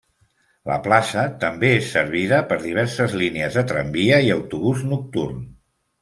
La 0.69 0.75
plaça 0.85 1.25
també 1.41 1.67
és 1.81 1.91
servida 1.97 2.39
per 2.51 2.57
diverses 2.63 3.13
línies 3.23 3.57
de 3.59 3.63
tramvia 3.73 4.17
i 4.29 4.33
autobús 4.37 4.81
nocturn. 4.95 5.45